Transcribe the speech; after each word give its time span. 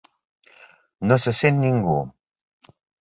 No 1.11 1.17
se 1.25 1.33
sent 1.41 1.59
ningú. 1.67 1.99